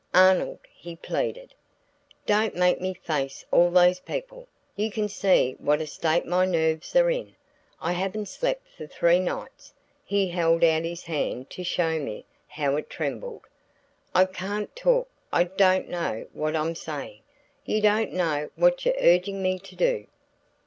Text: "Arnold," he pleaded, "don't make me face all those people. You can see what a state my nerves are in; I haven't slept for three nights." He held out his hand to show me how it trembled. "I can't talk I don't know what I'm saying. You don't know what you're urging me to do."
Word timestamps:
"Arnold," 0.15 0.57
he 0.73 0.95
pleaded, 0.95 1.53
"don't 2.25 2.55
make 2.55 2.81
me 2.81 2.91
face 2.95 3.45
all 3.51 3.69
those 3.69 3.99
people. 3.99 4.47
You 4.75 4.89
can 4.89 5.07
see 5.07 5.55
what 5.59 5.79
a 5.79 5.85
state 5.85 6.25
my 6.25 6.43
nerves 6.43 6.95
are 6.95 7.11
in; 7.11 7.35
I 7.79 7.91
haven't 7.91 8.25
slept 8.25 8.67
for 8.75 8.87
three 8.87 9.19
nights." 9.19 9.75
He 10.03 10.29
held 10.29 10.63
out 10.63 10.85
his 10.85 11.03
hand 11.03 11.51
to 11.51 11.63
show 11.63 11.99
me 11.99 12.25
how 12.47 12.77
it 12.77 12.89
trembled. 12.89 13.43
"I 14.15 14.25
can't 14.25 14.75
talk 14.75 15.07
I 15.31 15.43
don't 15.43 15.87
know 15.87 16.25
what 16.33 16.55
I'm 16.55 16.73
saying. 16.73 17.21
You 17.63 17.79
don't 17.79 18.11
know 18.11 18.49
what 18.55 18.83
you're 18.87 18.95
urging 18.99 19.43
me 19.43 19.59
to 19.59 19.75
do." 19.75 20.07